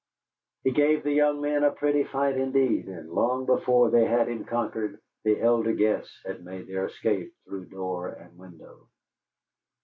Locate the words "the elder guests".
5.23-6.23